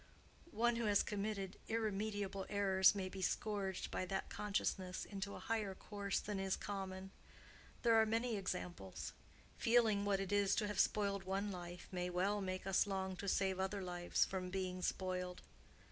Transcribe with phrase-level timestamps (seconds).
[0.55, 5.75] One who has committed irremediable errors may be scourged by that consciousness into a higher
[5.75, 7.11] course than is common.
[7.83, 9.13] There are many examples.
[9.59, 13.29] Feeling what it is to have spoiled one life may well make us long to
[13.29, 15.43] save other lives from being spoiled."